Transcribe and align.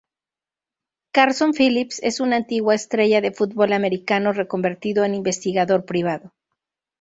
Carson 1.11 1.53
Phillips 1.53 1.99
es 2.01 2.19
una 2.21 2.37
antigua 2.37 2.73
estrella 2.73 3.21
de 3.21 3.31
fútbol 3.31 3.71
aMericano 3.71 4.33
reconvertido 4.33 5.03
en 5.05 5.13
Investigador 5.13 5.85
Privado. 5.85 6.33